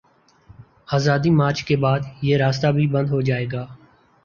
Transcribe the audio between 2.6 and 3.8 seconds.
بھی بند ہو جائے گا۔